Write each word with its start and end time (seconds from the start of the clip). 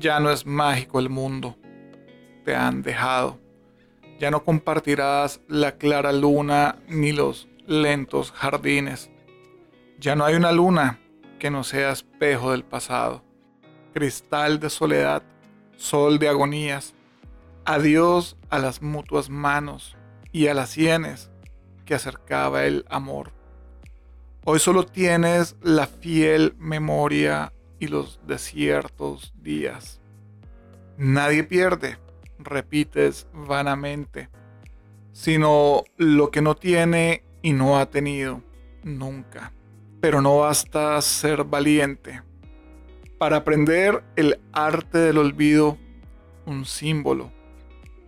Ya 0.00 0.18
no 0.18 0.30
es 0.30 0.46
mágico 0.46 0.98
el 0.98 1.10
mundo. 1.10 1.58
Te 2.46 2.56
han 2.56 2.80
dejado. 2.80 3.38
Ya 4.18 4.30
no 4.30 4.44
compartirás 4.44 5.42
la 5.46 5.76
clara 5.76 6.10
luna 6.10 6.78
ni 6.88 7.12
los 7.12 7.48
lentos 7.66 8.32
jardines. 8.32 9.10
Ya 9.98 10.16
no 10.16 10.24
hay 10.24 10.36
una 10.36 10.52
luna 10.52 11.00
que 11.38 11.50
no 11.50 11.64
sea 11.64 11.92
espejo 11.92 12.52
del 12.52 12.64
pasado. 12.64 13.22
Cristal 13.92 14.58
de 14.58 14.70
soledad, 14.70 15.22
sol 15.76 16.18
de 16.18 16.30
agonías. 16.30 16.94
Adiós 17.66 18.38
a 18.48 18.58
las 18.58 18.80
mutuas 18.80 19.28
manos 19.28 19.98
y 20.32 20.46
a 20.46 20.54
las 20.54 20.70
sienes 20.70 21.30
que 21.84 21.94
acercaba 21.94 22.64
el 22.64 22.86
amor. 22.88 23.32
Hoy 24.46 24.60
solo 24.60 24.86
tienes 24.86 25.56
la 25.60 25.86
fiel 25.86 26.54
memoria 26.56 27.52
y 27.80 27.88
los 27.88 28.20
desiertos 28.26 29.32
días. 29.42 30.00
Nadie 30.98 31.42
pierde, 31.42 31.98
repites 32.38 33.26
vanamente, 33.32 34.28
sino 35.12 35.82
lo 35.96 36.30
que 36.30 36.42
no 36.42 36.54
tiene 36.54 37.24
y 37.42 37.54
no 37.54 37.78
ha 37.78 37.86
tenido 37.86 38.42
nunca. 38.84 39.52
Pero 40.00 40.20
no 40.22 40.38
basta 40.38 41.00
ser 41.00 41.44
valiente. 41.44 42.22
Para 43.18 43.38
aprender 43.38 44.04
el 44.16 44.40
arte 44.52 44.98
del 44.98 45.18
olvido, 45.18 45.78
un 46.46 46.64
símbolo, 46.64 47.32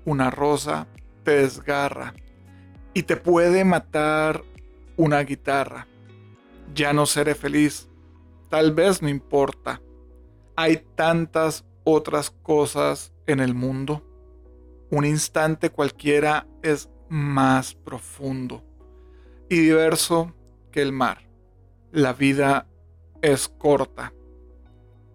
una 0.05 0.31
rosa, 0.31 0.87
te 1.25 1.33
desgarra 1.33 2.15
y 2.95 3.05
te 3.05 3.17
puede 3.17 3.65
matar 3.65 4.43
una 4.97 5.21
guitarra. 5.23 5.87
Ya 6.75 6.93
no 6.93 7.07
seré 7.07 7.35
feliz 7.35 7.89
Tal 8.53 8.73
vez 8.73 9.01
no 9.01 9.09
importa. 9.09 9.81
Hay 10.57 10.85
tantas 10.95 11.65
otras 11.85 12.31
cosas 12.31 13.11
en 13.27 13.41
el 13.41 13.55
mundo. 13.55 14.03
Un 14.91 15.07
instante 15.07 15.71
cualquiera 15.71 16.47
es 16.63 16.91
más 17.09 17.75
profundo 17.75 18.63
y 19.49 19.57
diverso 19.57 20.35
que 20.71 20.83
el 20.83 20.93
mar. 20.93 21.27
La 21.93 22.13
vida 22.13 22.67
es 23.23 23.49
corta. 23.49 24.13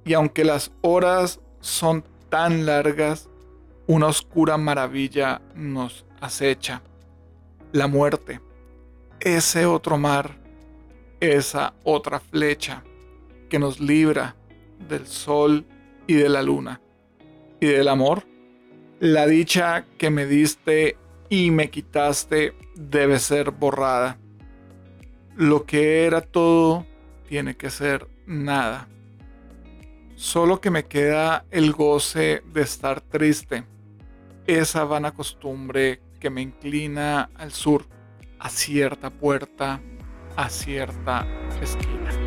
Y 0.04 0.16
aunque 0.16 0.44
las 0.44 0.72
horas 0.82 1.40
son 1.60 2.04
tan 2.30 2.66
largas, 2.66 3.30
una 3.86 4.08
oscura 4.08 4.58
maravilla 4.58 5.44
nos 5.54 6.08
acecha. 6.22 6.82
La 7.72 7.86
muerte, 7.86 8.42
ese 9.20 9.68
otro 9.68 10.00
mar, 10.00 10.40
esa 11.20 11.76
otra 11.84 12.20
flecha 12.20 12.84
que 13.48 13.60
nos 13.60 13.80
libra 13.80 14.36
del 14.88 15.08
sol 15.08 15.66
y 16.06 16.16
de 16.16 16.30
la 16.30 16.42
luna. 16.42 16.82
Y 17.60 17.68
del 17.68 17.88
amor, 17.88 18.24
la 19.00 19.26
dicha 19.26 19.86
que 19.98 20.10
me 20.10 20.26
diste 20.26 20.98
y 21.30 21.52
me 21.52 21.70
quitaste 21.70 22.54
debe 22.76 23.20
ser 23.20 23.52
borrada. 23.52 24.20
Lo 25.36 25.66
que 25.66 26.06
era 26.06 26.22
todo 26.22 26.86
tiene 27.28 27.56
que 27.56 27.70
ser 27.70 28.08
nada. 28.26 28.88
Solo 30.16 30.62
que 30.62 30.72
me 30.72 30.86
queda 30.86 31.46
el 31.52 31.74
goce 31.74 32.42
de 32.52 32.62
estar 32.62 33.02
triste, 33.02 33.66
esa 34.48 34.84
vana 34.84 35.12
costumbre 35.12 36.02
que 36.20 36.32
me 36.32 36.42
inclina 36.42 37.30
al 37.36 37.52
sur, 37.52 37.86
a 38.40 38.50
cierta 38.50 39.12
puerta, 39.12 39.80
a 40.36 40.50
cierta 40.50 41.28
esquina. 41.62 42.27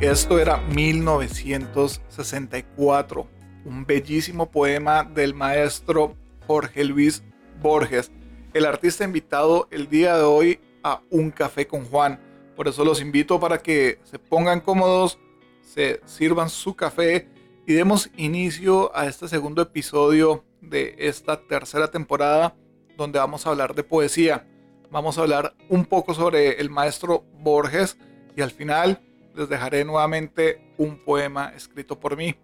Esto 0.00 0.38
era 0.38 0.56
1964, 0.56 3.26
un 3.66 3.84
bellísimo 3.84 4.50
poema 4.50 5.04
del 5.04 5.34
maestro 5.34 6.16
Jorge 6.46 6.82
Luis 6.84 7.22
Borges, 7.60 8.10
el 8.54 8.64
artista 8.64 9.04
invitado 9.04 9.68
el 9.70 9.90
día 9.90 10.16
de 10.16 10.22
hoy 10.22 10.60
a 10.82 11.02
Un 11.10 11.30
Café 11.30 11.66
con 11.66 11.84
Juan. 11.84 12.18
Por 12.56 12.68
eso 12.68 12.86
los 12.86 13.02
invito 13.02 13.38
para 13.38 13.58
que 13.58 13.98
se 14.04 14.18
pongan 14.18 14.60
cómodos, 14.60 15.18
se 15.60 16.00
sirvan 16.06 16.48
su 16.48 16.74
café 16.74 17.28
y 17.66 17.74
demos 17.74 18.08
inicio 18.16 18.90
a 18.96 19.06
este 19.06 19.28
segundo 19.28 19.60
episodio 19.60 20.42
de 20.60 20.94
esta 20.98 21.40
tercera 21.46 21.90
temporada 21.90 22.54
donde 22.96 23.18
vamos 23.18 23.46
a 23.46 23.50
hablar 23.50 23.74
de 23.74 23.84
poesía. 23.84 24.46
Vamos 24.90 25.18
a 25.18 25.22
hablar 25.22 25.54
un 25.68 25.84
poco 25.84 26.14
sobre 26.14 26.60
el 26.60 26.70
maestro 26.70 27.24
Borges 27.40 27.98
y 28.36 28.42
al 28.42 28.50
final 28.50 29.00
les 29.34 29.48
dejaré 29.48 29.84
nuevamente 29.84 30.74
un 30.78 31.04
poema 31.04 31.52
escrito 31.54 31.98
por 31.98 32.16
mí. 32.16 32.34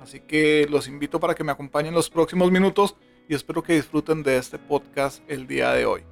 Así 0.00 0.20
que 0.20 0.66
los 0.70 0.88
invito 0.88 1.20
para 1.20 1.34
que 1.34 1.44
me 1.44 1.52
acompañen 1.52 1.94
los 1.94 2.08
próximos 2.08 2.50
minutos 2.50 2.96
y 3.28 3.34
espero 3.34 3.62
que 3.62 3.74
disfruten 3.74 4.22
de 4.22 4.38
este 4.38 4.58
podcast 4.58 5.22
el 5.28 5.46
día 5.46 5.72
de 5.72 5.86
hoy. 5.86 6.09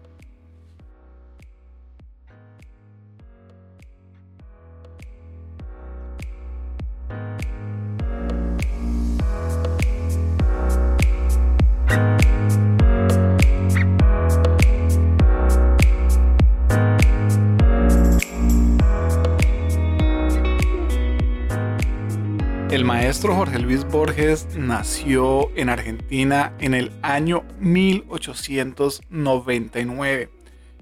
Maestro 23.08 23.32
Jorge 23.34 23.58
Luis 23.58 23.84
Borges 23.86 24.46
nació 24.54 25.50
en 25.56 25.70
Argentina 25.70 26.52
en 26.58 26.74
el 26.74 26.92
año 27.00 27.42
1899 27.58 30.28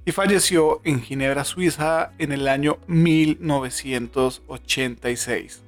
y 0.04 0.10
falleció 0.10 0.80
en 0.82 1.02
Ginebra, 1.02 1.44
Suiza 1.44 2.10
en 2.18 2.32
el 2.32 2.48
año 2.48 2.78
1986. 2.88 5.62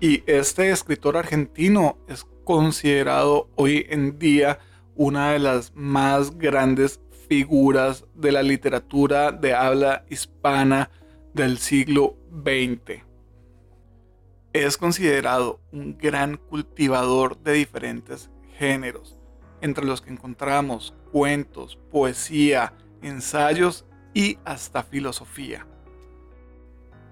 Y 0.00 0.24
este 0.26 0.72
escritor 0.72 1.16
argentino 1.16 1.96
es 2.08 2.26
considerado 2.42 3.48
hoy 3.54 3.86
en 3.88 4.18
día 4.18 4.58
una 4.96 5.30
de 5.30 5.38
las 5.38 5.72
más 5.76 6.38
grandes 6.38 6.98
figuras 7.28 8.04
de 8.16 8.32
la 8.32 8.42
literatura 8.42 9.30
de 9.30 9.54
habla 9.54 10.04
hispana 10.10 10.90
del 11.34 11.58
siglo 11.58 12.16
XX 12.44 13.09
es 14.52 14.76
considerado 14.76 15.60
un 15.72 15.96
gran 15.96 16.36
cultivador 16.36 17.38
de 17.38 17.52
diferentes 17.52 18.30
géneros, 18.58 19.16
entre 19.60 19.84
los 19.84 20.00
que 20.00 20.10
encontramos 20.10 20.94
cuentos, 21.12 21.78
poesía, 21.90 22.72
ensayos 23.02 23.84
y 24.12 24.38
hasta 24.44 24.82
filosofía. 24.82 25.66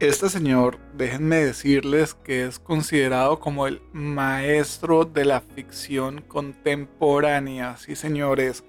Este 0.00 0.28
señor, 0.28 0.78
déjenme 0.94 1.36
decirles 1.36 2.14
que 2.14 2.44
es 2.44 2.60
considerado 2.60 3.40
como 3.40 3.66
el 3.66 3.82
maestro 3.92 5.04
de 5.04 5.24
la 5.24 5.40
ficción 5.40 6.22
contemporánea, 6.22 7.76
sí 7.76 7.96
señores, 7.96 8.62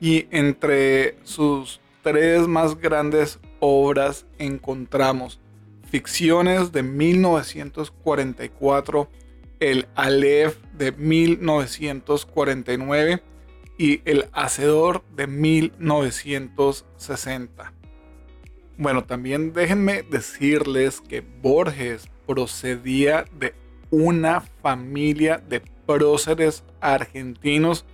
y 0.00 0.28
entre 0.30 1.18
sus 1.24 1.80
tres 2.02 2.48
más 2.48 2.78
grandes 2.78 3.38
obras 3.60 4.26
encontramos 4.38 5.41
Ficciones 5.92 6.72
de 6.72 6.82
1944, 6.82 9.08
El 9.60 9.86
Aleph 9.94 10.56
de 10.72 10.90
1949 10.92 13.22
y 13.76 14.00
El 14.06 14.30
Hacedor 14.32 15.04
de 15.14 15.26
1960. 15.26 17.74
Bueno, 18.78 19.04
también 19.04 19.52
déjenme 19.52 20.02
decirles 20.02 21.02
que 21.02 21.20
Borges 21.20 22.08
procedía 22.26 23.26
de 23.38 23.52
una 23.90 24.40
familia 24.40 25.36
de 25.36 25.60
próceres 25.84 26.64
argentinos 26.80 27.84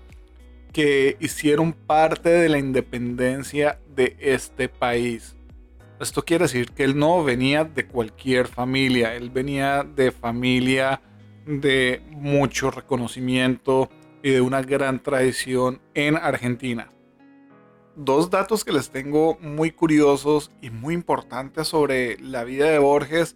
que 0.73 1.17
hicieron 1.19 1.73
parte 1.73 2.28
de 2.28 2.49
la 2.49 2.58
independencia 2.58 3.81
de 3.93 4.17
este 4.20 4.69
país. 4.69 5.34
Esto 6.00 6.25
quiere 6.25 6.45
decir 6.45 6.71
que 6.71 6.85
él 6.85 6.97
no 6.97 7.25
venía 7.25 7.65
de 7.65 7.89
cualquier 7.89 8.47
familia, 8.47 9.17
él 9.17 9.31
venía 9.31 9.83
de 9.83 10.12
familia 10.12 11.03
de 11.45 12.00
mucho 12.11 12.71
reconocimiento 12.71 13.91
y 14.23 14.31
de 14.31 14.41
una 14.41 14.62
gran 14.62 15.03
tradición 15.03 15.81
en 15.95 16.17
Argentina. 16.17 16.93
Dos 17.97 18.31
datos 18.31 18.65
que 18.65 18.71
les 18.71 18.91
tengo 18.91 19.39
muy 19.41 19.73
curiosos 19.73 20.53
y 20.62 20.71
muy 20.71 20.95
importantes 20.95 21.67
sobre 21.67 22.17
la 22.21 22.45
vida 22.45 22.71
de 22.71 22.79
Borges 22.79 23.35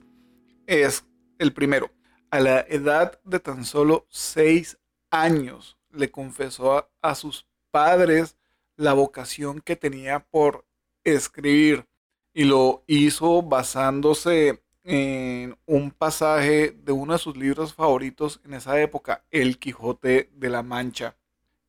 es 0.69 1.05
el 1.41 1.53
primero. 1.53 1.91
A 2.31 2.39
la 2.39 2.61
edad 2.61 3.19
de 3.25 3.41
tan 3.41 3.65
solo 3.65 4.07
seis 4.09 4.79
años 5.11 5.79
le 5.91 6.13
confesó 6.13 6.79
a, 6.79 6.89
a 7.03 7.17
sus 7.17 7.45
padres 7.73 8.37
la 8.77 8.93
vocación 8.93 9.61
que 9.61 9.75
tenía 9.75 10.21
por 10.21 10.65
escribir 11.03 11.87
y 12.35 12.45
lo 12.45 12.85
hizo 12.87 13.43
basándose 13.43 14.63
en 14.85 15.57
un 15.67 15.91
pasaje 15.91 16.71
de 16.71 16.93
uno 16.93 17.13
de 17.13 17.19
sus 17.19 17.37
libros 17.37 17.75
favoritos 17.75 18.41
en 18.45 18.55
esa 18.55 18.81
época, 18.81 19.25
El 19.31 19.59
Quijote 19.59 20.31
de 20.35 20.49
la 20.49 20.63
Mancha. 20.63 21.17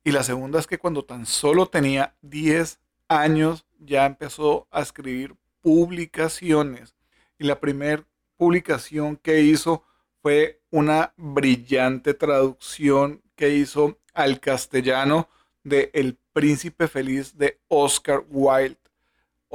Y 0.02 0.12
la 0.12 0.22
segunda 0.22 0.58
es 0.58 0.66
que 0.66 0.78
cuando 0.78 1.04
tan 1.04 1.26
solo 1.26 1.66
tenía 1.66 2.14
10 2.22 2.80
años 3.08 3.64
ya 3.78 4.06
empezó 4.06 4.66
a 4.70 4.82
escribir 4.82 5.36
publicaciones. 5.60 6.94
Y 7.38 7.44
la 7.44 7.60
primera 7.60 8.04
publicación 8.36 9.16
que 9.16 9.40
hizo 9.40 9.84
fue 10.20 10.60
una 10.70 11.12
brillante 11.16 12.14
traducción 12.14 13.22
que 13.36 13.50
hizo 13.50 13.98
al 14.12 14.40
castellano 14.40 15.28
de 15.62 15.90
El 15.94 16.18
Príncipe 16.32 16.88
Feliz 16.88 17.36
de 17.36 17.60
Oscar 17.68 18.24
Wilde. 18.28 18.78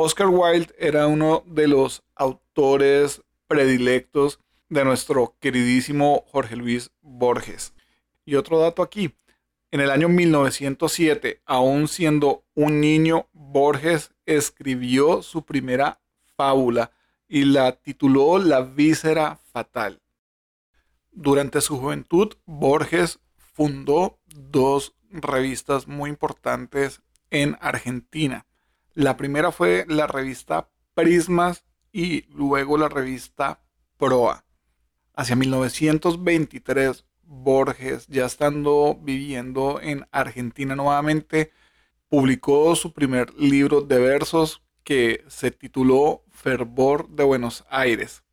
Oscar 0.02 0.30
Wilde 0.30 0.74
era 0.80 1.08
uno 1.08 1.44
de 1.46 1.68
los 1.68 2.04
autores 2.16 3.22
predilectos 3.48 4.40
de 4.70 4.86
nuestro 4.86 5.36
queridísimo 5.42 6.24
Jorge 6.32 6.56
Luis 6.56 6.90
Borges. 7.02 7.74
Y 8.24 8.36
otro 8.36 8.60
dato 8.60 8.82
aquí, 8.82 9.14
en 9.72 9.82
el 9.82 9.92
año 9.92 10.08
1907, 10.08 11.42
aún 11.46 11.90
siendo 11.90 12.46
un 12.56 12.80
niño, 12.80 13.28
Borges 13.34 14.14
escribió 14.26 15.22
su 15.22 15.44
primera 15.44 16.00
fábula 16.38 16.92
y 17.28 17.44
la 17.44 17.74
tituló 17.74 18.40
La 18.40 18.62
víscera 18.62 19.42
fatal. 19.52 20.02
Durante 21.12 21.60
su 21.60 21.78
juventud, 21.78 22.36
Borges 22.46 23.20
fundó 23.36 24.18
dos 24.28 24.96
revistas 25.10 25.90
muy 25.90 26.10
importantes 26.10 27.02
en 27.32 27.58
Argentina. 27.60 28.46
La 29.00 29.16
primera 29.16 29.54
fue 29.54 29.86
la 29.88 30.08
revista 30.08 30.68
Prismas 30.94 31.64
y 31.94 32.24
luego 32.34 32.78
la 32.78 32.90
revista 32.90 33.62
Proa. 33.96 34.44
Hacia 35.16 35.38
1923, 35.38 37.06
Borges, 37.24 38.08
ya 38.08 38.26
estando 38.26 39.00
viviendo 39.02 39.80
en 39.82 40.06
Argentina 40.12 40.76
nuevamente, 40.76 41.54
publicó 42.10 42.76
su 42.76 42.92
primer 42.92 43.34
libro 43.36 43.80
de 43.80 44.00
versos 44.00 44.64
que 44.84 45.24
se 45.30 45.52
tituló 45.52 46.26
Fervor 46.30 47.08
de 47.08 47.24
Buenos 47.24 47.64
Aires. 47.70 48.24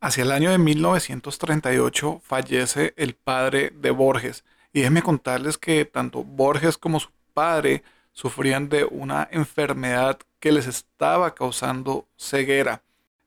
Hacia 0.00 0.24
el 0.24 0.32
año 0.32 0.50
de 0.50 0.58
1938 0.58 2.20
fallece 2.24 2.92
el 2.96 3.14
padre 3.14 3.70
de 3.76 3.92
Borges 3.92 4.44
y 4.72 4.80
déjenme 4.80 5.02
contarles 5.02 5.58
que 5.58 5.84
tanto 5.84 6.24
Borges 6.24 6.76
como 6.76 6.98
su 6.98 7.10
padre 7.34 7.84
sufrían 8.12 8.68
de 8.68 8.84
una 8.84 9.28
enfermedad 9.30 10.18
que 10.38 10.52
les 10.52 10.66
estaba 10.66 11.34
causando 11.34 12.06
ceguera. 12.16 12.82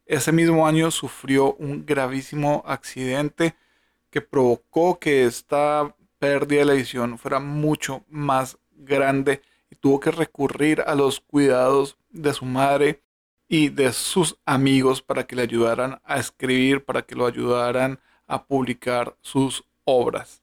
Ese 0.05 0.31
mismo 0.31 0.67
año 0.67 0.91
sufrió 0.91 1.53
un 1.55 1.85
gravísimo 1.85 2.63
accidente 2.65 3.55
que 4.09 4.21
provocó 4.21 4.99
que 4.99 5.25
esta 5.25 5.95
pérdida 6.19 6.59
de 6.59 6.65
la 6.65 6.73
visión 6.73 7.17
fuera 7.17 7.39
mucho 7.39 8.03
más 8.09 8.57
grande 8.71 9.41
y 9.69 9.75
tuvo 9.75 9.99
que 9.99 10.11
recurrir 10.11 10.83
a 10.85 10.95
los 10.95 11.19
cuidados 11.19 11.97
de 12.11 12.33
su 12.33 12.45
madre 12.45 13.01
y 13.47 13.69
de 13.69 13.91
sus 13.93 14.37
amigos 14.45 15.01
para 15.01 15.25
que 15.25 15.35
le 15.35 15.43
ayudaran 15.43 15.99
a 16.03 16.17
escribir, 16.17 16.83
para 16.83 17.01
que 17.01 17.15
lo 17.15 17.25
ayudaran 17.25 17.99
a 18.27 18.45
publicar 18.45 19.15
sus 19.21 19.63
obras. 19.83 20.41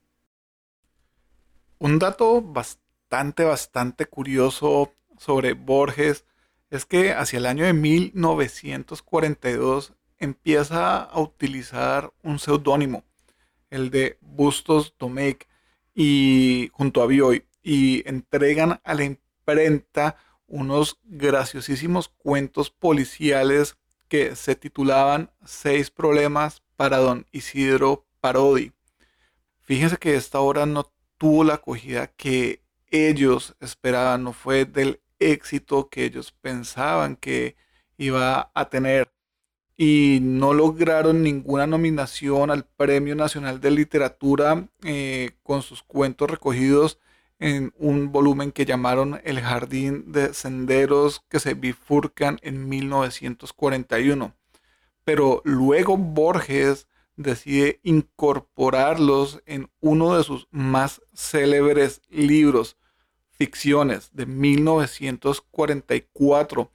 Un 1.78 1.98
dato 1.98 2.42
bastante, 2.42 2.89
bastante 3.10 4.06
curioso 4.06 4.92
sobre 5.18 5.54
Borges 5.54 6.24
es 6.70 6.86
que 6.86 7.12
hacia 7.12 7.38
el 7.38 7.46
año 7.46 7.64
de 7.64 7.72
1942 7.72 9.94
empieza 10.18 11.02
a 11.02 11.20
utilizar 11.20 12.12
un 12.22 12.38
seudónimo, 12.38 13.02
el 13.70 13.90
de 13.90 14.18
Bustos 14.20 14.94
Domecq, 14.98 15.48
y 15.92 16.70
junto 16.72 17.02
a 17.02 17.06
Bioy, 17.06 17.44
y 17.62 18.08
entregan 18.08 18.80
a 18.84 18.94
la 18.94 19.04
imprenta 19.04 20.16
unos 20.46 21.00
graciosísimos 21.02 22.08
cuentos 22.08 22.70
policiales 22.70 23.76
que 24.08 24.36
se 24.36 24.54
titulaban 24.54 25.30
Seis 25.44 25.90
problemas 25.90 26.62
para 26.76 26.98
don 26.98 27.26
Isidro 27.32 28.06
Parodi. 28.20 28.72
Fíjense 29.60 29.96
que 29.96 30.14
esta 30.14 30.40
obra 30.40 30.66
no 30.66 30.92
tuvo 31.18 31.44
la 31.44 31.54
acogida 31.54 32.06
que 32.06 32.62
ellos 32.90 33.56
esperaban, 33.60 34.24
no 34.24 34.32
fue 34.32 34.64
del 34.64 35.00
éxito 35.18 35.88
que 35.88 36.04
ellos 36.04 36.32
pensaban 36.32 37.16
que 37.16 37.56
iba 37.98 38.50
a 38.54 38.68
tener 38.68 39.12
y 39.76 40.18
no 40.20 40.52
lograron 40.52 41.22
ninguna 41.22 41.66
nominación 41.66 42.50
al 42.50 42.64
Premio 42.64 43.14
Nacional 43.14 43.60
de 43.60 43.70
Literatura 43.70 44.68
eh, 44.84 45.30
con 45.42 45.62
sus 45.62 45.82
cuentos 45.82 46.30
recogidos 46.30 46.98
en 47.38 47.72
un 47.78 48.12
volumen 48.12 48.52
que 48.52 48.66
llamaron 48.66 49.20
El 49.24 49.40
Jardín 49.40 50.12
de 50.12 50.34
Senderos 50.34 51.24
que 51.30 51.40
se 51.40 51.54
bifurcan 51.54 52.38
en 52.42 52.68
1941. 52.68 54.34
Pero 55.04 55.40
luego 55.44 55.96
Borges 55.96 56.86
decide 57.22 57.80
incorporarlos 57.82 59.42
en 59.46 59.70
uno 59.80 60.14
de 60.16 60.24
sus 60.24 60.48
más 60.50 61.00
célebres 61.14 62.02
libros, 62.08 62.76
Ficciones, 63.30 64.10
de 64.12 64.26
1944. 64.26 66.70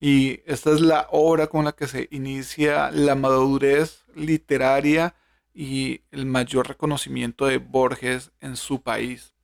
Y 0.00 0.40
esta 0.46 0.72
es 0.72 0.80
la 0.80 1.06
obra 1.10 1.48
con 1.48 1.66
la 1.66 1.72
que 1.72 1.86
se 1.86 2.08
inicia 2.10 2.90
la 2.90 3.14
madurez 3.14 4.06
literaria 4.14 5.14
y 5.52 6.00
el 6.10 6.24
mayor 6.26 6.68
reconocimiento 6.68 7.46
de 7.46 7.58
Borges 7.58 8.32
en 8.40 8.56
su 8.56 8.82
país. 8.82 9.34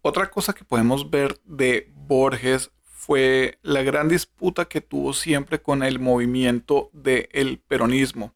Otra 0.00 0.30
cosa 0.30 0.52
que 0.52 0.64
podemos 0.64 1.10
ver 1.10 1.40
de 1.44 1.90
Borges 1.94 2.70
fue 2.82 3.58
la 3.62 3.82
gran 3.82 4.08
disputa 4.08 4.66
que 4.66 4.80
tuvo 4.80 5.12
siempre 5.12 5.60
con 5.60 5.82
el 5.82 5.98
movimiento 5.98 6.88
del 6.92 7.58
peronismo. 7.58 8.32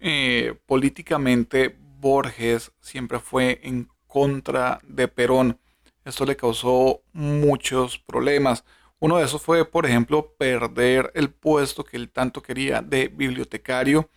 Eh, 0.00 0.54
políticamente, 0.66 1.76
Borges 2.00 2.72
siempre 2.80 3.20
fue 3.20 3.60
en 3.62 3.88
contra 4.06 4.80
de 4.82 5.06
Perón. 5.08 5.58
Esto 6.04 6.24
le 6.24 6.36
causó 6.36 7.02
muchos 7.12 7.98
problemas. 7.98 8.64
Uno 8.98 9.18
de 9.18 9.24
esos 9.24 9.42
fue, 9.42 9.64
por 9.64 9.86
ejemplo, 9.86 10.34
perder 10.36 11.12
el 11.14 11.30
puesto 11.30 11.84
que 11.84 11.96
él 11.96 12.10
tanto 12.10 12.42
quería 12.42 12.82
de 12.82 13.08
bibliotecario. 13.08 14.08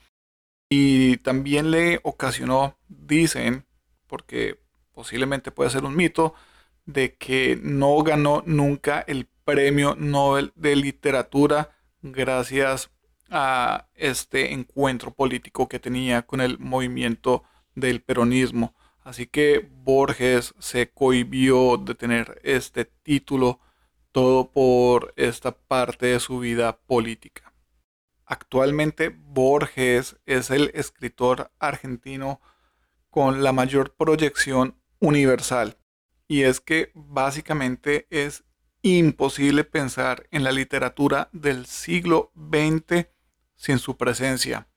Y 0.70 1.18
también 1.18 1.70
le 1.70 2.00
ocasionó, 2.04 2.78
dicen, 2.88 3.66
porque 4.08 4.60
posiblemente 4.94 5.52
puede 5.52 5.70
ser 5.70 5.84
un 5.84 5.96
mito, 5.96 6.34
de 6.86 7.16
que 7.16 7.60
no 7.62 8.02
ganó 8.04 8.44
nunca 8.46 9.04
el 9.08 9.28
premio 9.46 9.96
Nobel 9.98 10.52
de 10.56 10.76
Literatura 10.76 11.72
gracias 12.02 12.92
a 13.36 13.88
este 13.96 14.54
encuentro 14.54 15.12
político 15.12 15.68
que 15.68 15.80
tenía 15.80 16.22
con 16.22 16.40
el 16.40 16.60
movimiento 16.60 17.44
del 17.74 18.02
peronismo. 18.04 18.76
Así 19.04 19.26
que 19.26 19.68
Borges 19.84 20.54
se 20.60 20.92
cohibió 20.92 21.78
de 21.78 21.96
tener 21.96 22.40
este 22.44 22.86
título 22.86 23.60
todo 24.12 24.52
por 24.52 25.16
esta 25.18 25.52
parte 25.52 26.06
de 26.06 26.20
su 26.20 26.40
vida 26.40 26.78
política. 26.78 27.52
Actualmente 28.24 29.10
Borges 29.10 30.16
es 30.28 30.52
el 30.52 30.70
escritor 30.76 31.52
argentino 31.58 32.40
con 33.10 33.44
la 33.44 33.52
mayor 33.52 33.96
proyección 33.96 34.78
universal 35.00 35.78
y 36.28 36.44
es 36.44 36.62
que 36.62 36.92
básicamente 36.94 38.06
es 38.12 38.44
imposible 38.84 39.64
pensar 39.64 40.28
en 40.30 40.44
la 40.44 40.52
literatura 40.52 41.30
del 41.32 41.66
siglo 41.66 42.32
XX 42.36 43.08
sin 43.64 43.80
su 43.80 43.96
presencia. 43.96 44.68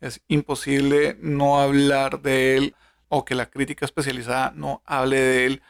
Es 0.00 0.22
imposible 0.26 1.18
no 1.20 1.60
hablar 1.60 2.22
de 2.22 2.56
él 2.56 2.74
o 3.08 3.26
que 3.26 3.34
la 3.34 3.50
crítica 3.50 3.84
especializada 3.84 4.50
no 4.56 4.80
hable 4.86 5.20
de 5.20 5.44
él. 5.44 5.62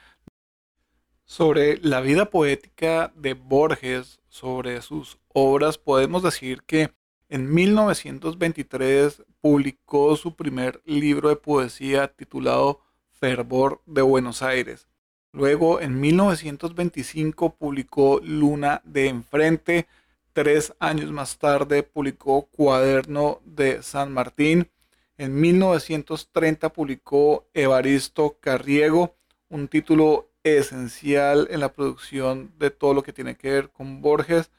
Sobre 1.25 1.79
la 1.79 2.01
vida 2.01 2.31
poética 2.31 3.13
de 3.17 3.35
Borges, 3.35 4.21
sobre 4.29 4.83
sus 4.83 5.19
obras, 5.35 5.79
podemos 5.79 6.23
decir 6.23 6.63
que 6.63 6.93
en 7.29 7.53
1923 7.53 9.25
publicó 9.41 10.15
su 10.15 10.37
primer 10.37 10.81
libro 10.85 11.29
de 11.29 11.37
poesía 11.37 12.07
titulado 12.07 12.83
Fervor 13.11 13.83
de 13.85 14.03
Buenos 14.03 14.43
Aires. 14.43 14.87
Luego, 15.33 15.81
en 15.81 16.01
1925, 16.01 17.57
publicó 17.57 18.21
Luna 18.23 18.81
de 18.85 19.09
Enfrente. 19.09 19.89
Tres 20.33 20.73
años 20.79 21.11
más 21.11 21.39
tarde, 21.39 21.83
publicó 21.83 22.47
Cuaderno 22.47 23.41
de 23.45 23.83
San 23.83 24.13
Martín. 24.13 24.71
En 25.19 25.41
1930 25.41 26.73
publicó 26.73 27.49
Evaristo 27.53 28.39
Carriego, 28.41 29.17
un 29.49 29.67
título 29.67 30.31
esencial 30.45 31.49
en 31.51 31.61
la 31.61 31.73
producción 31.73 32.53
de 32.59 32.71
todo 32.71 32.95
lo 32.95 33.03
que 33.03 33.13
tiene 33.13 33.35
que 33.37 33.51
ver 33.51 33.71
con 33.71 34.01
Borges. 34.01 34.51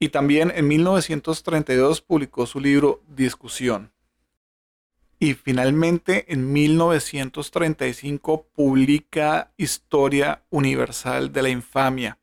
Y 0.00 0.08
también 0.08 0.52
en 0.54 0.66
1932 0.66 2.00
publicó 2.00 2.44
su 2.46 2.58
libro 2.58 3.00
Discusión. 3.06 3.92
Y 5.20 5.34
finalmente 5.34 6.32
en 6.32 6.52
1935 6.52 8.48
publica 8.56 9.52
Historia 9.56 10.42
Universal 10.50 11.32
de 11.32 11.42
la 11.42 11.48
Infamia. 11.48 12.18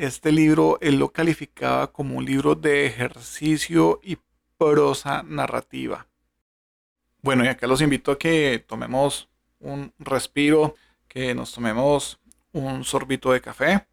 Este 0.00 0.32
libro 0.32 0.78
él 0.80 0.98
lo 0.98 1.12
calificaba 1.12 1.92
como 1.92 2.16
un 2.16 2.24
libro 2.24 2.54
de 2.54 2.86
ejercicio 2.86 4.00
y 4.02 4.16
prosa 4.56 5.22
narrativa. 5.22 6.06
Bueno, 7.20 7.44
y 7.44 7.48
acá 7.48 7.66
los 7.66 7.82
invito 7.82 8.10
a 8.10 8.18
que 8.18 8.64
tomemos 8.66 9.28
un 9.58 9.92
respiro, 9.98 10.74
que 11.06 11.34
nos 11.34 11.52
tomemos 11.52 12.18
un 12.52 12.82
sorbito 12.82 13.30
de 13.30 13.42
café, 13.42 13.86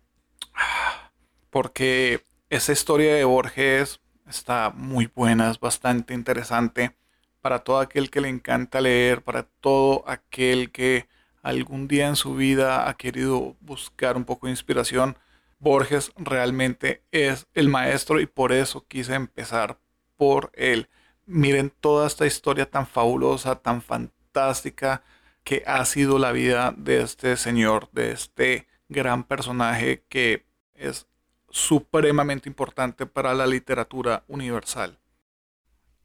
porque 1.50 2.24
esa 2.50 2.72
historia 2.72 3.14
de 3.14 3.26
Borges 3.26 4.00
está 4.30 4.70
muy 4.74 5.12
buena, 5.14 5.52
es 5.52 5.60
bastante 5.60 6.14
interesante 6.14 6.96
para 7.42 7.66
todo 7.66 7.82
aquel 7.82 8.10
que 8.10 8.22
le 8.22 8.30
encanta 8.30 8.80
leer, 8.80 9.24
para 9.24 9.44
todo 9.44 10.06
aquel 10.08 10.72
que 10.72 11.06
algún 11.44 11.90
día 11.90 12.08
en 12.08 12.16
su 12.16 12.34
vida 12.34 12.88
ha 12.88 12.94
querido 12.96 13.58
buscar 13.60 14.16
un 14.16 14.24
poco 14.24 14.48
de 14.48 14.52
inspiración. 14.52 15.18
Borges 15.60 16.12
realmente 16.16 17.04
es 17.12 17.48
el 17.54 17.70
maestro 17.70 18.20
y 18.20 18.26
por 18.26 18.52
eso 18.52 18.86
quise 18.88 19.16
empezar 19.16 19.80
por 20.16 20.52
él 20.54 20.90
miren 21.28 21.70
toda 21.70 22.08
esta 22.08 22.26
historia 22.26 22.72
tan 22.72 22.88
fabulosa, 22.88 23.62
tan 23.62 23.84
fantástica 23.84 25.04
que 25.44 25.62
ha 25.68 25.86
sido 25.86 26.18
la 26.18 26.32
vida 26.32 26.74
de 26.76 27.02
este 27.02 27.38
señor, 27.38 27.92
de 27.92 28.10
este 28.12 28.66
gran 28.90 29.26
personaje 29.26 30.04
que 30.10 30.48
es 30.74 31.06
supremamente 31.50 32.50
importante 32.50 33.06
para 33.06 33.36
la 33.36 33.46
literatura 33.46 34.24
universal. 34.28 35.00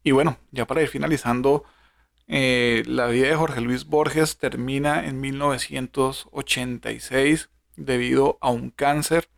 Y 0.03 0.11
bueno, 0.11 0.37
ya 0.51 0.67
para 0.67 0.81
ir 0.81 0.89
finalizando, 0.89 1.63
eh, 2.27 2.83
la 2.85 3.07
vida 3.07 3.27
de 3.27 3.35
Jorge 3.35 3.61
Luis 3.61 3.85
Borges 3.85 4.37
termina 4.37 5.05
en 5.05 5.21
1986 5.21 7.49
debido 7.75 8.37
a 8.41 8.49
un 8.49 8.69
cáncer. 8.69 9.29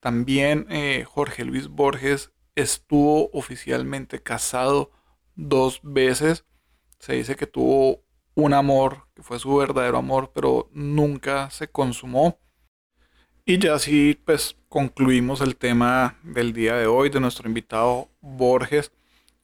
También 0.00 0.66
eh, 0.70 1.04
Jorge 1.06 1.44
Luis 1.44 1.68
Borges 1.68 2.30
estuvo 2.54 3.30
oficialmente 3.32 4.22
casado 4.22 4.90
dos 5.34 5.80
veces. 5.82 6.44
Se 6.98 7.14
dice 7.14 7.36
que 7.36 7.46
tuvo 7.46 8.02
un 8.34 8.54
amor, 8.54 9.08
que 9.14 9.22
fue 9.22 9.38
su 9.38 9.56
verdadero 9.56 9.98
amor, 9.98 10.32
pero 10.34 10.68
nunca 10.72 11.50
se 11.50 11.68
consumó. 11.68 12.38
Y 13.44 13.58
ya 13.58 13.74
así 13.74 14.20
pues 14.24 14.56
concluimos 14.68 15.40
el 15.40 15.56
tema 15.56 16.18
del 16.22 16.52
día 16.52 16.76
de 16.76 16.86
hoy 16.86 17.08
de 17.08 17.18
nuestro 17.18 17.48
invitado 17.48 18.10
Borges. 18.20 18.92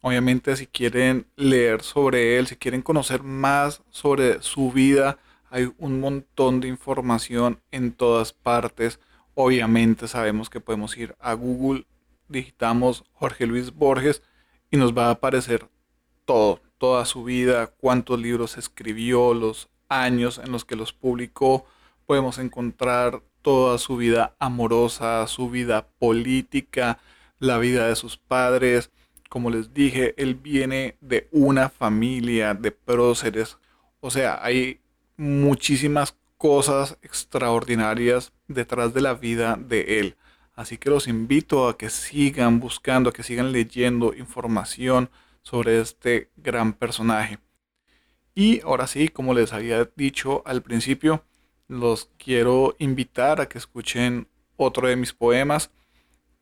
Obviamente 0.02 0.54
si 0.56 0.66
quieren 0.66 1.26
leer 1.36 1.82
sobre 1.82 2.36
él, 2.36 2.46
si 2.46 2.56
quieren 2.56 2.82
conocer 2.82 3.22
más 3.22 3.82
sobre 3.88 4.42
su 4.42 4.70
vida, 4.70 5.18
hay 5.48 5.72
un 5.78 6.00
montón 6.00 6.60
de 6.60 6.68
información 6.68 7.62
en 7.70 7.92
todas 7.92 8.32
partes. 8.32 9.00
Obviamente 9.34 10.06
sabemos 10.06 10.48
que 10.48 10.60
podemos 10.60 10.96
ir 10.96 11.16
a 11.18 11.34
Google, 11.34 11.86
digitamos 12.28 13.04
Jorge 13.12 13.46
Luis 13.46 13.74
Borges 13.74 14.22
y 14.70 14.76
nos 14.76 14.96
va 14.96 15.08
a 15.08 15.10
aparecer 15.10 15.68
todo, 16.24 16.60
toda 16.78 17.04
su 17.04 17.24
vida, 17.24 17.66
cuántos 17.66 18.20
libros 18.20 18.56
escribió, 18.56 19.34
los 19.34 19.68
años 19.88 20.40
en 20.42 20.52
los 20.52 20.64
que 20.64 20.76
los 20.76 20.92
publicó. 20.92 21.66
Podemos 22.06 22.38
encontrar 22.38 23.22
toda 23.42 23.78
su 23.78 23.96
vida 23.96 24.34
amorosa, 24.38 25.26
su 25.26 25.50
vida 25.50 25.88
política, 25.98 26.98
la 27.40 27.58
vida 27.58 27.88
de 27.88 27.96
sus 27.96 28.16
padres. 28.16 28.90
Como 29.28 29.50
les 29.50 29.74
dije, 29.74 30.14
él 30.16 30.36
viene 30.36 30.96
de 31.00 31.28
una 31.32 31.68
familia 31.70 32.54
de 32.54 32.70
próceres. 32.70 33.58
O 34.00 34.10
sea, 34.10 34.38
hay 34.44 34.80
muchísimas 35.16 36.16
cosas 36.38 36.98
extraordinarias 37.02 38.32
detrás 38.48 38.94
de 38.94 39.00
la 39.00 39.14
vida 39.14 39.56
de 39.56 40.00
él. 40.00 40.16
Así 40.54 40.78
que 40.78 40.90
los 40.90 41.08
invito 41.08 41.68
a 41.68 41.76
que 41.76 41.90
sigan 41.90 42.60
buscando, 42.60 43.10
a 43.10 43.12
que 43.12 43.22
sigan 43.22 43.52
leyendo 43.52 44.14
información 44.14 45.10
sobre 45.42 45.80
este 45.80 46.30
gran 46.36 46.72
personaje. 46.72 47.38
Y 48.34 48.60
ahora 48.62 48.86
sí, 48.86 49.08
como 49.08 49.34
les 49.34 49.52
había 49.52 49.88
dicho 49.96 50.42
al 50.46 50.62
principio, 50.62 51.24
los 51.68 52.10
quiero 52.18 52.74
invitar 52.78 53.40
a 53.40 53.48
que 53.48 53.58
escuchen 53.58 54.28
otro 54.56 54.88
de 54.88 54.96
mis 54.96 55.12
poemas, 55.12 55.70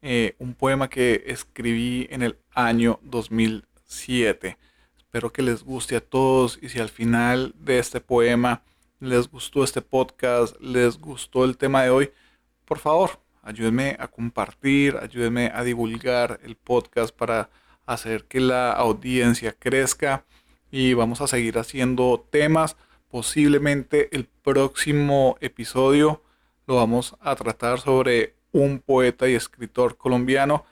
eh, 0.03 0.35
un 0.39 0.55
poema 0.55 0.89
que 0.89 1.25
escribí 1.27 2.09
en 2.11 2.23
el 2.23 2.39
año 2.53 2.99
2007. 3.03 4.59
Espero 4.99 5.33
que 5.33 5.43
les 5.43 5.63
guste 5.63 5.97
a 5.97 6.01
todos 6.01 6.59
y 6.63 6.69
si 6.71 6.81
al 6.81 6.89
final 6.89 7.55
de 7.59 7.79
este 7.79 8.01
poema 8.01 8.63
les 9.03 9.29
gustó 9.29 9.65
este 9.65 9.83
podcast, 9.83 10.55
les 10.61 10.97
gustó 10.97 11.45
el 11.45 11.57
tema 11.57 11.83
de 11.83 11.91
hoy, 11.91 12.13
por 12.65 12.79
favor, 12.79 13.19
ayúdenme 13.43 13.97
a 13.99 14.07
compartir, 14.07 14.97
ayúdenme 14.97 15.51
a 15.53 15.65
divulgar 15.65 16.39
el 16.45 16.55
podcast 16.55 17.13
para 17.13 17.51
hacer 17.85 18.27
que 18.27 18.39
la 18.39 18.71
audiencia 18.71 19.57
crezca 19.59 20.25
y 20.71 20.95
vamos 20.95 21.21
a 21.21 21.27
seguir 21.27 21.59
haciendo 21.59 22.25
temas. 22.31 22.77
Posiblemente 23.11 24.09
el 24.15 24.27
próximo 24.27 25.37
episodio 25.41 26.23
lo 26.69 26.77
vamos 26.77 27.17
a 27.21 27.35
tratar 27.35 27.81
sobre 27.81 28.37
un 28.53 28.79
poeta 28.79 29.29
y 29.29 29.35
escritor 29.35 29.97
colombiano 29.97 30.65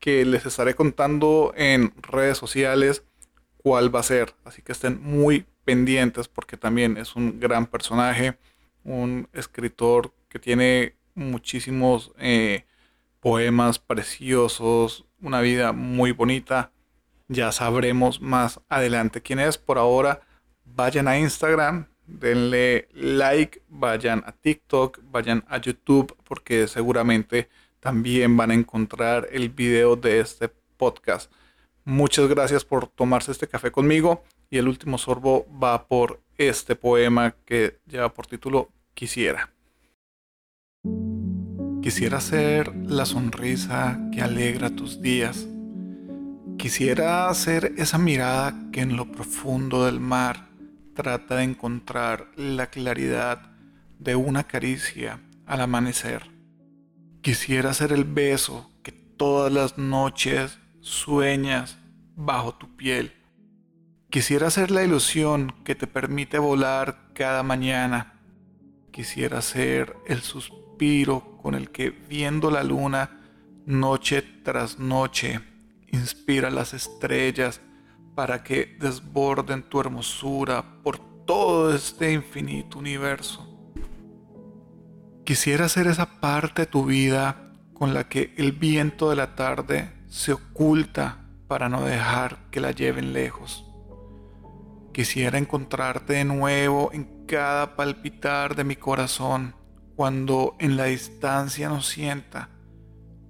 que 0.00 0.24
les 0.24 0.46
estaré 0.46 0.74
contando 0.74 1.52
en 1.56 1.92
redes 2.02 2.38
sociales 2.38 3.04
cuál 3.56 3.94
va 3.94 4.00
a 4.00 4.02
ser. 4.02 4.34
Así 4.44 4.62
que 4.62 4.72
estén 4.72 5.00
muy 5.00 5.46
pendientes 5.68 6.28
porque 6.28 6.56
también 6.56 6.96
es 6.96 7.14
un 7.14 7.38
gran 7.40 7.66
personaje, 7.66 8.38
un 8.84 9.28
escritor 9.34 10.14
que 10.30 10.38
tiene 10.38 10.94
muchísimos 11.14 12.10
eh, 12.18 12.64
poemas 13.20 13.78
preciosos, 13.78 15.04
una 15.20 15.42
vida 15.42 15.72
muy 15.72 16.12
bonita. 16.12 16.72
Ya 17.28 17.52
sabremos 17.52 18.22
más 18.22 18.62
adelante 18.70 19.20
quién 19.20 19.40
es. 19.40 19.58
Por 19.58 19.76
ahora, 19.76 20.22
vayan 20.64 21.06
a 21.06 21.18
Instagram, 21.18 21.88
denle 22.06 22.88
like, 22.94 23.60
vayan 23.68 24.24
a 24.24 24.32
TikTok, 24.32 25.00
vayan 25.02 25.44
a 25.48 25.58
YouTube, 25.58 26.16
porque 26.24 26.66
seguramente 26.66 27.50
también 27.78 28.38
van 28.38 28.52
a 28.52 28.54
encontrar 28.54 29.28
el 29.30 29.50
video 29.50 29.96
de 29.96 30.20
este 30.20 30.48
podcast. 30.78 31.30
Muchas 31.84 32.26
gracias 32.26 32.64
por 32.64 32.86
tomarse 32.86 33.32
este 33.32 33.46
café 33.46 33.70
conmigo 33.70 34.24
y 34.50 34.58
el 34.58 34.68
último 34.68 34.98
sorbo 34.98 35.46
va 35.62 35.86
por 35.88 36.20
este 36.36 36.76
poema 36.76 37.34
que 37.44 37.80
lleva 37.86 38.12
por 38.14 38.26
título 38.26 38.70
Quisiera. 38.94 39.50
Quisiera 41.82 42.20
ser 42.20 42.74
la 42.74 43.06
sonrisa 43.06 43.98
que 44.12 44.20
alegra 44.20 44.70
tus 44.70 45.00
días. 45.00 45.46
Quisiera 46.58 47.32
ser 47.34 47.72
esa 47.76 47.98
mirada 47.98 48.54
que 48.72 48.80
en 48.80 48.96
lo 48.96 49.10
profundo 49.10 49.84
del 49.84 50.00
mar 50.00 50.48
trata 50.94 51.36
de 51.36 51.44
encontrar 51.44 52.26
la 52.36 52.66
claridad 52.68 53.52
de 53.98 54.16
una 54.16 54.44
caricia 54.44 55.20
al 55.46 55.60
amanecer. 55.60 56.30
Quisiera 57.22 57.72
ser 57.74 57.92
el 57.92 58.04
beso 58.04 58.70
que 58.82 58.92
todas 58.92 59.52
las 59.52 59.78
noches 59.78 60.58
sueñas 60.80 61.78
bajo 62.16 62.54
tu 62.54 62.76
piel. 62.76 63.12
Quisiera 64.10 64.50
ser 64.50 64.70
la 64.70 64.82
ilusión 64.82 65.54
que 65.64 65.74
te 65.74 65.86
permite 65.86 66.38
volar 66.38 67.10
cada 67.12 67.42
mañana. 67.42 68.14
Quisiera 68.90 69.42
ser 69.42 69.96
el 70.06 70.22
suspiro 70.22 71.36
con 71.42 71.54
el 71.54 71.70
que 71.70 71.90
viendo 71.90 72.50
la 72.50 72.64
luna 72.64 73.20
noche 73.66 74.22
tras 74.22 74.78
noche 74.78 75.40
inspira 75.92 76.48
las 76.48 76.72
estrellas 76.72 77.60
para 78.14 78.42
que 78.42 78.78
desborden 78.80 79.62
tu 79.62 79.78
hermosura 79.78 80.64
por 80.82 80.98
todo 81.26 81.74
este 81.74 82.10
infinito 82.10 82.78
universo. 82.78 83.46
Quisiera 85.26 85.68
ser 85.68 85.86
esa 85.86 86.18
parte 86.18 86.62
de 86.62 86.66
tu 86.66 86.86
vida 86.86 87.52
con 87.74 87.92
la 87.92 88.08
que 88.08 88.32
el 88.38 88.52
viento 88.52 89.10
de 89.10 89.16
la 89.16 89.34
tarde 89.34 89.92
se 90.08 90.32
oculta 90.32 91.26
para 91.46 91.68
no 91.68 91.84
dejar 91.84 92.38
que 92.50 92.60
la 92.60 92.72
lleven 92.72 93.12
lejos. 93.12 93.67
Quisiera 94.98 95.38
encontrarte 95.38 96.14
de 96.14 96.24
nuevo 96.24 96.90
en 96.92 97.24
cada 97.28 97.76
palpitar 97.76 98.56
de 98.56 98.64
mi 98.64 98.74
corazón 98.74 99.54
cuando 99.94 100.56
en 100.58 100.76
la 100.76 100.86
distancia 100.86 101.68
no 101.68 101.82
sienta 101.82 102.48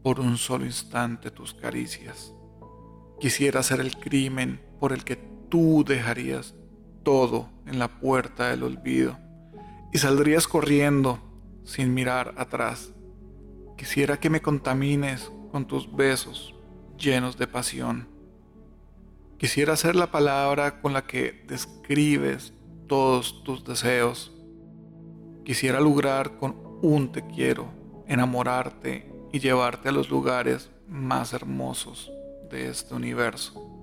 por 0.03 0.19
un 0.19 0.39
solo 0.39 0.65
instante 0.65 1.31
tus 1.31 1.53
caricias. 1.53 2.33
Quisiera 3.21 3.63
ser 3.63 3.81
el 3.81 3.99
crimen 3.99 4.63
por 4.81 4.95
el 4.95 5.05
que 5.05 5.17
tú 5.51 5.85
dejarías 5.87 6.55
todo 7.03 7.51
en 7.67 7.79
la 7.79 7.89
puerta 8.01 8.49
del 8.49 8.63
olvido 8.63 9.19
y 9.93 9.99
saldrías 9.99 10.49
corriendo 10.49 11.21
sin 11.65 11.93
mirar 11.93 12.33
atrás. 12.39 12.95
Quisiera 13.77 14.19
que 14.19 14.31
me 14.31 14.41
contamines 14.41 15.31
con 15.53 15.67
tus 15.67 15.95
besos 15.95 16.55
llenos 16.97 17.37
de 17.37 17.47
pasión. 17.47 18.09
Quisiera 19.39 19.77
ser 19.77 19.95
la 19.95 20.11
palabra 20.11 20.81
con 20.81 20.93
la 20.93 21.07
que 21.07 21.45
describes 21.47 22.53
todos 22.89 23.45
tus 23.45 23.65
deseos. 23.65 24.33
Quisiera 25.45 25.79
lograr 25.79 26.39
con 26.39 26.57
un 26.83 27.13
te 27.13 27.25
quiero, 27.25 27.69
enamorarte 28.09 29.09
y 29.33 29.39
llevarte 29.39 29.91
a 29.91 29.93
los 29.93 30.11
lugares 30.11 30.71
más 30.89 31.33
hermosos 31.35 32.11
de 32.51 32.69
este 32.69 32.95
universo. 32.95 33.78